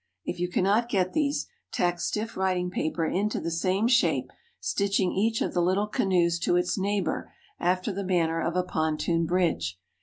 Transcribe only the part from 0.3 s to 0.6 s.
you